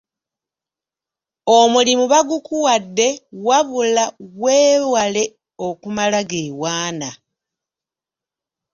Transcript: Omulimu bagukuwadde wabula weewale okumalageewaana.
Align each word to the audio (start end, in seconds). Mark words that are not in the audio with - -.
Omulimu 1.57 2.03
bagukuwadde 2.13 3.07
wabula 3.47 4.05
weewale 4.41 5.23
okumalageewaana. 5.67 7.09